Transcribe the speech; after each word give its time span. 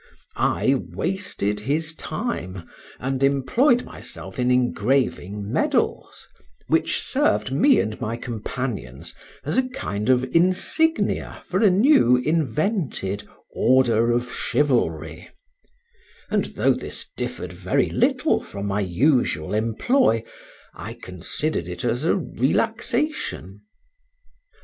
I 0.35 0.73
wasted 0.91 1.59
his 1.59 1.93
time, 1.93 2.67
and 2.99 3.21
employed 3.21 3.85
myself 3.85 4.39
in 4.39 4.49
engraving 4.49 5.51
medals, 5.51 6.27
which 6.65 6.99
served 6.99 7.51
me 7.51 7.79
and 7.79 8.01
my 8.01 8.17
companions 8.17 9.13
as 9.43 9.59
a 9.59 9.69
kind 9.69 10.09
of 10.09 10.23
insignia 10.35 11.43
for 11.45 11.59
a 11.61 11.69
new 11.69 12.17
invented 12.17 13.27
order 13.51 14.11
of 14.11 14.31
chivalry, 14.33 15.29
and 16.31 16.45
though 16.45 16.73
this 16.73 17.07
differed 17.15 17.53
very 17.53 17.91
little 17.91 18.41
from 18.41 18.65
my 18.65 18.79
usual 18.81 19.53
employ, 19.53 20.23
I 20.73 20.95
considered 20.95 21.67
it 21.67 21.85
as 21.85 22.05
a 22.05 22.17
relaxation. 22.17 23.61